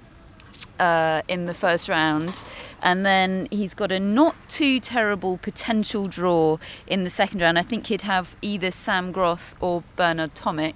[0.79, 2.39] uh, in the first round,
[2.83, 7.59] and then he's got a not too terrible potential draw in the second round.
[7.59, 10.75] I think he'd have either Sam Groth or Bernard Tomic.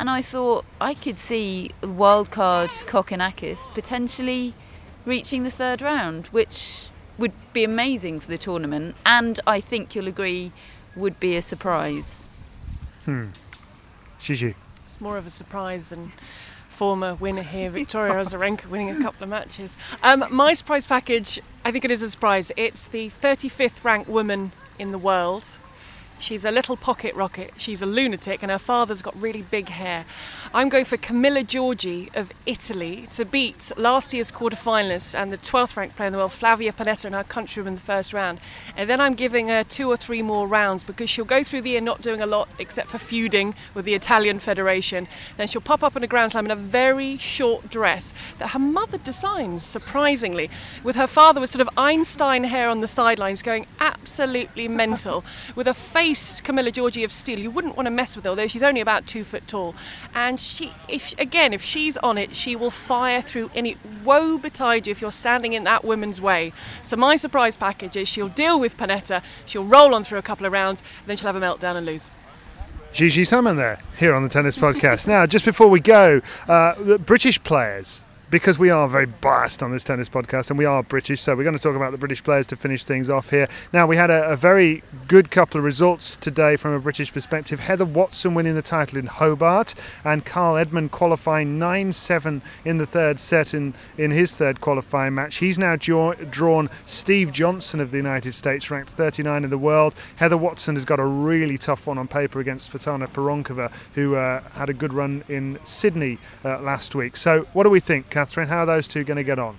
[0.00, 4.54] And I thought I could see wildcard Kokkinakis potentially
[5.04, 10.08] reaching the third round, which would be amazing for the tournament, and I think you'll
[10.08, 10.52] agree
[10.96, 12.30] would be a surprise.
[13.04, 13.26] Hmm.
[14.18, 14.54] Gigi.
[14.86, 16.12] It's more of a surprise than
[16.70, 19.76] former winner here, Victoria Azarenka, winning a couple of matches.
[20.02, 22.50] Um, my surprise package, I think it is a surprise.
[22.56, 25.44] It's the 35th ranked woman in the world,
[26.20, 27.54] She's a little pocket rocket.
[27.56, 30.04] She's a lunatic, and her father's got really big hair.
[30.52, 35.78] I'm going for Camila Giorgi of Italy to beat last year's quarterfinalist and the 12th
[35.78, 38.38] ranked player in the world, Flavia Pennetta, and her countrywoman in the first round.
[38.76, 41.70] And then I'm giving her two or three more rounds because she'll go through the
[41.70, 45.08] year not doing a lot except for feuding with the Italian Federation.
[45.38, 48.58] Then she'll pop up in a Grand Slam in a very short dress that her
[48.58, 50.50] mother designs, surprisingly,
[50.84, 55.66] with her father with sort of Einstein hair on the sidelines going absolutely mental, with
[55.66, 57.38] a face, Camila Giorgi, of steel.
[57.38, 59.74] You wouldn't want to mess with her, although she's only about two foot tall.
[60.14, 63.76] And she, if again, if she's on it, she will fire through any.
[64.04, 66.52] Woe betide you if you're standing in that woman's way.
[66.82, 70.46] So my surprise package is she'll deal with Pennetta, she'll roll on through a couple
[70.46, 72.10] of rounds, and then she'll have a meltdown and lose.
[72.92, 75.06] Gigi Salmon there, here on the Tennis Podcast.
[75.06, 79.72] now, just before we go, uh, the British players because we are very biased on
[79.72, 82.22] this tennis podcast and we are British, so we're going to talk about the British
[82.22, 83.48] players to finish things off here.
[83.72, 87.58] Now, we had a, a, very good couple of results today from a British perspective.
[87.58, 92.86] Heather Watson winning the title in Hobart and Kyle Edmund qualifying 9 7 in the
[92.86, 95.36] third set in, in his third qualifying match.
[95.36, 99.94] He's now draw, drawn Steve Johnson of the United States, ranked 39 in the world.
[100.16, 104.40] Heather Watson has got a really tough one on paper against Svetlana Pironkova, who uh,
[104.52, 107.16] had a good run in Sydney uh, last week.
[107.16, 108.08] So, what do we think?
[108.20, 108.48] Catherine.
[108.48, 109.56] How are those two going to get on?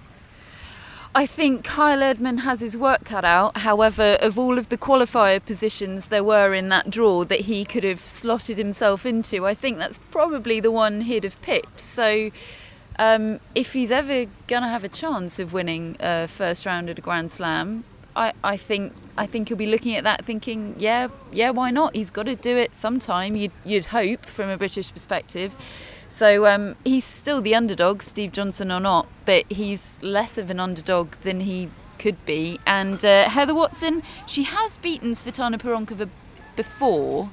[1.16, 3.58] I think Kyle Edmund has his work cut out.
[3.58, 7.84] However, of all of the qualifier positions there were in that draw that he could
[7.84, 11.82] have slotted himself into, I think that's probably the one he'd have picked.
[11.82, 12.30] So,
[13.00, 17.00] um, if he's ever going to have a chance of winning a first round at
[17.00, 17.84] a Grand Slam,
[18.16, 21.96] I, I think I think he'll be looking at that thinking, yeah, yeah, why not?
[21.96, 23.36] He's got to do it sometime.
[23.36, 25.56] You'd, you'd hope from a British perspective.
[26.12, 30.60] So um, he's still the underdog, Steve Johnson or not, but he's less of an
[30.60, 32.60] underdog than he could be.
[32.68, 36.10] And uh, Heather Watson, she has beaten Svetlana Pironkova
[36.58, 37.30] before,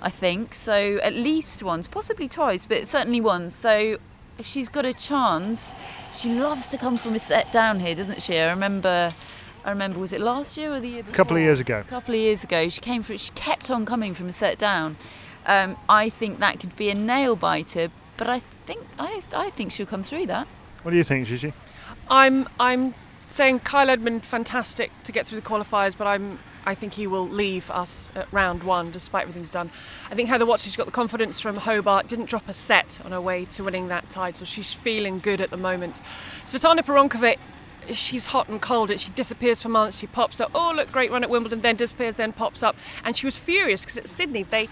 [0.00, 0.54] I think.
[0.54, 3.54] So at least once, possibly twice, but certainly once.
[3.54, 3.98] So
[4.40, 5.74] she's got a chance.
[6.12, 8.38] She loves to come from a set down here, doesn't she?
[8.38, 9.12] I remember.
[9.64, 11.12] I remember, was it last year or the year before?
[11.12, 11.80] A couple of years ago.
[11.80, 13.18] A couple of years ago, she came for.
[13.18, 14.96] She kept on coming from a set down,
[15.48, 19.72] um, I think that could be a nail biter, but I think I, I think
[19.72, 20.46] she'll come through that.
[20.82, 21.52] What do you think, Gigi?
[22.10, 22.94] I'm I'm
[23.30, 27.26] saying Kyle Edmund fantastic to get through the qualifiers, but I'm I think he will
[27.26, 29.70] leave us at round one despite everything's done.
[30.10, 33.12] I think Heather Watson, she's got the confidence from Hobart, didn't drop a set on
[33.12, 36.02] her way to winning that tide, so she's feeling good at the moment.
[36.44, 37.38] Svetlana Pironkova,
[37.94, 38.90] she's hot and cold.
[39.00, 39.98] She disappears for months.
[39.98, 40.50] She pops up.
[40.54, 41.60] Oh, look, great run at Wimbledon.
[41.60, 42.16] Then disappears.
[42.16, 42.76] Then pops up.
[43.04, 44.68] And she was furious because at Sydney they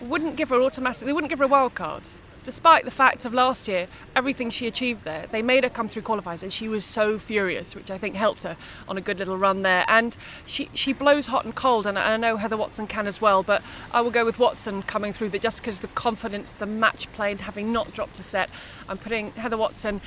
[0.00, 1.06] wouldn't give her automatic.
[1.06, 2.02] They wouldn't give her a wild card,
[2.44, 3.86] despite the fact of last year
[4.16, 5.26] everything she achieved there.
[5.26, 8.42] They made her come through qualifiers, and she was so furious, which I think helped
[8.44, 8.56] her
[8.88, 9.84] on a good little run there.
[9.88, 13.42] And she she blows hot and cold, and I know Heather Watson can as well.
[13.42, 17.12] But I will go with Watson coming through that just because the confidence, the match
[17.12, 18.50] played, having not dropped a set.
[18.88, 20.00] I'm putting Heather Watson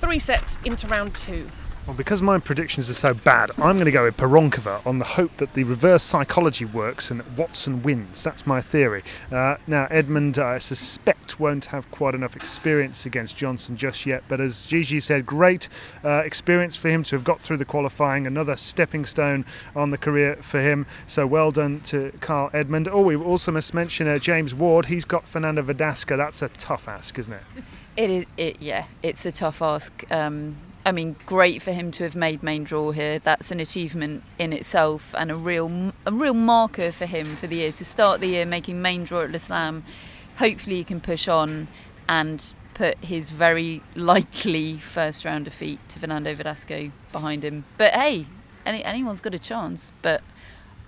[0.00, 1.50] three sets into round two.
[1.88, 5.06] Well, because my predictions are so bad, I'm going to go with Pironkova on the
[5.06, 8.22] hope that the reverse psychology works and Watson wins.
[8.22, 9.02] That's my theory.
[9.32, 14.38] Uh, now, Edmund, I suspect, won't have quite enough experience against Johnson just yet, but
[14.38, 15.70] as Gigi said, great
[16.04, 19.96] uh, experience for him to have got through the qualifying, another stepping stone on the
[19.96, 20.84] career for him.
[21.06, 22.88] So well done to Carl Edmund.
[22.88, 24.84] Oh, we also must mention uh, James Ward.
[24.84, 26.18] He's got Fernando Verdasco.
[26.18, 27.42] That's a tough ask, isn't it?
[27.96, 28.26] It is.
[28.36, 30.04] It, yeah, it's a tough ask.
[30.10, 33.18] Um, I mean, great for him to have made main draw here.
[33.18, 37.56] That's an achievement in itself and a real a real marker for him for the
[37.56, 39.84] year to start the year making main draw at L'Islam.
[40.38, 41.68] Hopefully, he can push on
[42.08, 47.64] and put his very likely first round defeat to Fernando Verdasco behind him.
[47.76, 48.26] But hey,
[48.64, 49.92] any, anyone's got a chance.
[50.00, 50.22] But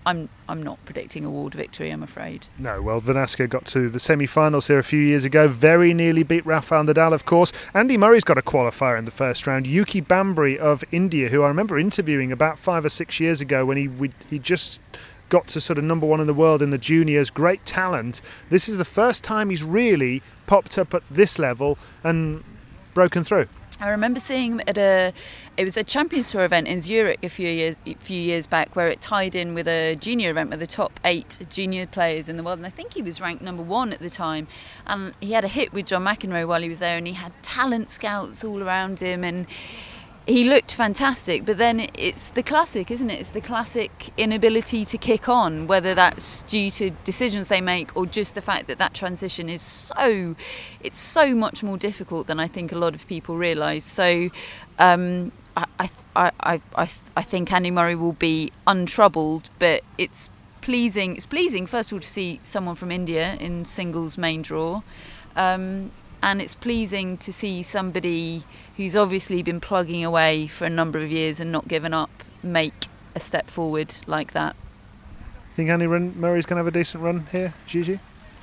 [0.07, 2.47] I'm I'm not predicting a Ward victory, I'm afraid.
[2.59, 5.47] No, well, Verdasco got to the semi-finals here a few years ago.
[5.47, 7.53] Very nearly beat Rafael Nadal, of course.
[7.75, 9.67] Andy Murray's got a qualifier in the first round.
[9.67, 13.77] Yuki Bhambri of India, who I remember interviewing about five or six years ago when
[13.77, 14.81] he he just
[15.29, 17.31] got to sort of number one in the world in the juniors.
[17.31, 18.21] Great talent.
[18.49, 22.43] This is the first time he's really popped up at this level and
[22.95, 23.47] broken through.
[23.81, 25.15] I remember seeing at a
[25.57, 28.77] it was a Champions Tour event in Zurich a few years a few years back
[28.77, 32.37] where it tied in with a junior event with the top eight junior players in
[32.37, 32.59] the world.
[32.59, 34.49] And I think he was ranked number one at the time.
[34.87, 37.33] And he had a hit with John McEnroe while he was there and he had
[37.43, 39.25] talent scouts all around him.
[39.25, 39.47] And
[40.31, 43.21] he looked fantastic, but then it's the classic, isn't it?
[43.21, 48.07] It's the classic inability to kick on, whether that's due to decisions they make or
[48.07, 50.37] just the fact that that transition is so,
[50.83, 53.85] it's so much more difficult than I think a lot of people realise.
[53.85, 54.31] So,
[54.79, 61.17] um, I, I, I, I, I think Andy Murray will be untroubled, but it's pleasing.
[61.17, 64.83] It's pleasing, first of all, to see someone from India in singles main draw.
[65.35, 65.91] Um,
[66.23, 68.45] and it's pleasing to see somebody
[68.77, 72.11] who's obviously been plugging away for a number of years and not given up
[72.43, 74.57] make a step forward like that.
[75.55, 78.01] Think Andy Murray's going to have a decent run here, Gigi?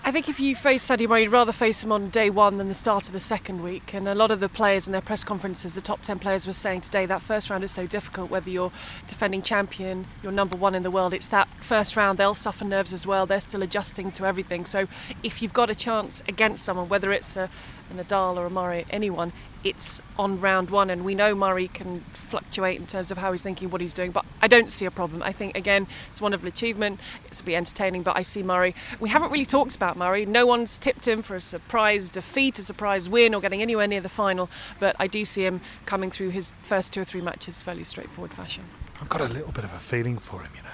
[0.08, 2.70] I think if you face Sadio Murray, you'd rather face him on day one than
[2.70, 3.94] the start of the second week.
[3.94, 6.54] And a lot of the players in their press conferences, the top 10 players were
[6.54, 8.72] saying today that first round is so difficult, whether you're
[9.08, 11.14] defending champion, you're number one in the world.
[11.14, 13.26] It's that first round, they'll suffer nerves as well.
[13.26, 14.66] They're still adjusting to everything.
[14.66, 14.88] So
[15.24, 17.50] if you've got a chance against someone, whether it's a,
[17.92, 19.34] a Nadal or a Murray, anyone,
[19.68, 23.42] it's on round one, and we know Murray can fluctuate in terms of how he's
[23.42, 24.12] thinking, what he's doing.
[24.12, 25.22] But I don't see a problem.
[25.24, 27.00] I think again, it's a wonderful achievement.
[27.26, 28.76] It's be entertaining, but I see Murray.
[29.00, 30.26] We haven't really talked about Murray.
[30.26, 34.02] No one's tipped him for a surprise defeat, a surprise win, or getting anywhere near
[34.02, 34.50] the final.
[34.80, 38.34] But I do see him coming through his first two or three matches fairly straightforward
[38.34, 38.64] fashion.
[39.02, 40.70] I've got a little bit of a feeling for him, you know.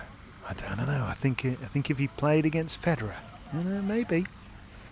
[0.50, 1.06] I don't, know.
[1.08, 3.16] I think I think if he played against Federer,
[3.54, 4.26] maybe.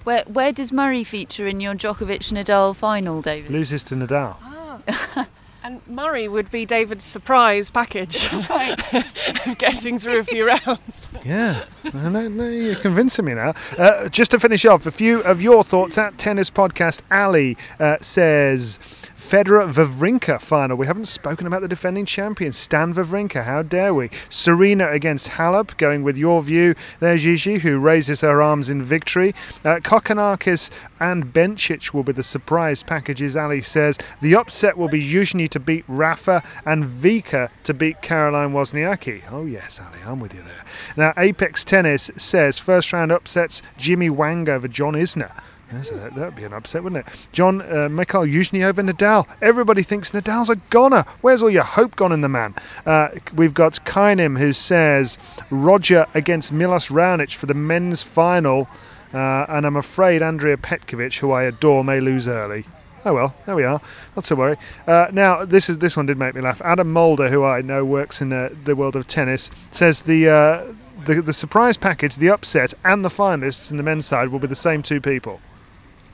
[0.04, 3.52] Where where does Murray feature in your Djokovic Nadal final, David?
[3.52, 4.36] Loses to Nadal.
[4.42, 5.28] Ah.
[5.64, 8.28] and Murray would be David's surprise package,
[9.60, 11.10] getting through a few rounds.
[11.24, 13.54] Yeah, no, no, you're convincing me now.
[13.78, 17.02] Uh, just to finish off, a few of your thoughts at Tennis Podcast.
[17.12, 18.80] Ali uh, says.
[19.22, 20.76] Federer Wawrinka final.
[20.76, 23.46] We haven't spoken about the defending champion, Stan Wawrinka.
[23.46, 24.10] How dare we?
[24.30, 26.76] Serena against Halep, going with your view.
[27.00, 29.34] There's Gigi, who raises her arms in victory.
[29.64, 30.70] Uh, Kokkinakis
[31.00, 33.98] and Bencic will be the surprise packages, Ali says.
[34.22, 39.22] The upset will be Youzhny to beat Rafa and Vika to beat Caroline Wozniacki.
[39.32, 40.66] Oh, yes, Ali, I'm with you there.
[40.98, 45.32] Now, Apex Tennis says first round upsets Jimmy Wang over John Isner.
[45.72, 47.14] That would be an upset, wouldn't it?
[47.32, 49.26] John, uh, Mikhail Youzhny over Nadal.
[49.42, 51.06] Everybody thinks Nadal's a goner.
[51.22, 52.56] Where's all your hope gone in the man?
[52.86, 55.18] Uh, we've got Kainim who says
[55.50, 58.68] Roger against Milos Raonic for the men's final.
[59.14, 62.66] Uh, and I'm afraid Andrea Petkovic, who I adore, may lose early.
[63.06, 63.82] Oh well, there we are.
[64.16, 64.58] Not to worry.
[64.86, 66.62] Uh, now, this is this one did make me laugh.
[66.62, 70.74] Adam Mulder, who I know works in uh, the world of tennis, says the, uh,
[71.06, 74.48] the the surprise package, the upset, and the finalists in the men's side will be
[74.48, 75.42] the same two people.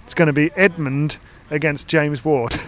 [0.07, 1.17] It's going to be Edmund
[1.49, 2.53] against James Ward.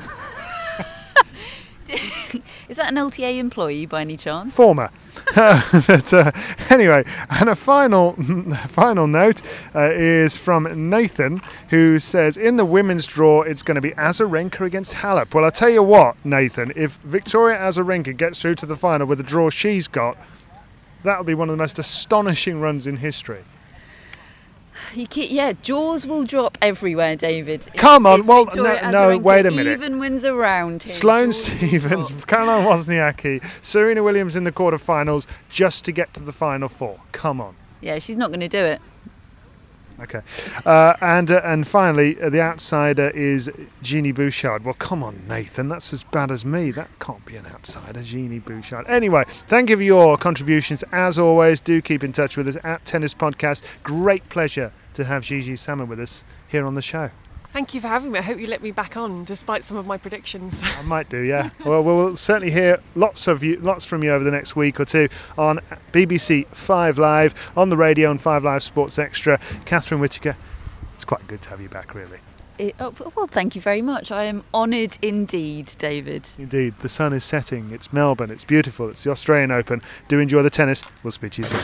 [2.67, 4.53] Is that an LTA employee by any chance?
[4.53, 4.89] Former.
[5.35, 6.33] but, uh,
[6.69, 8.11] anyway, and a final
[8.67, 9.41] final note
[9.73, 14.65] uh, is from Nathan, who says in the women's draw it's going to be Azarenka
[14.65, 15.33] against Halep.
[15.33, 19.17] Well, I tell you what, Nathan, if Victoria Azarenka gets through to the final with
[19.17, 20.17] the draw she's got,
[21.03, 23.45] that'll be one of the most astonishing runs in history.
[24.93, 27.67] You keep, yeah, jaws will drop everywhere, David.
[27.75, 29.67] Come on, well, no, no wait a minute.
[29.67, 30.93] Even wins around here.
[30.93, 36.31] Sloane oh, Stevens, Caroline Wozniacki, Serena Williams in the quarterfinals just to get to the
[36.31, 36.99] final four.
[37.11, 37.55] Come on.
[37.81, 38.81] Yeah, she's not going to do it.
[40.01, 40.21] Okay,
[40.65, 44.63] uh, and uh, and finally, uh, the outsider is Genie Bouchard.
[44.63, 46.71] Well, come on, Nathan, that's as bad as me.
[46.71, 48.85] That can't be an outsider, Genie Bouchard.
[48.87, 50.83] Anyway, thank you for your contributions.
[50.91, 53.63] As always, do keep in touch with us at Tennis Podcast.
[53.83, 57.11] Great pleasure to have Gigi Salmon with us here on the show.
[57.51, 58.19] Thank you for having me.
[58.19, 60.61] I hope you let me back on, despite some of my predictions.
[60.79, 61.49] I might do, yeah.
[61.65, 64.85] well, we'll certainly hear lots of you, lots from you over the next week or
[64.85, 65.59] two on
[65.91, 69.39] BBC Five Live, on the radio and Five Live Sports Extra.
[69.65, 70.35] Catherine Whitaker,
[70.93, 72.19] it's quite good to have you back, really.
[72.59, 74.11] It, oh, well, thank you very much.
[74.11, 76.27] I am honoured indeed, David.
[76.37, 76.75] Indeed.
[76.79, 77.71] The sun is setting.
[77.71, 78.31] It's Melbourne.
[78.31, 78.89] It's beautiful.
[78.89, 79.81] It's the Australian Open.
[80.09, 80.83] Do enjoy the tennis.
[81.01, 81.63] We'll speak to you soon.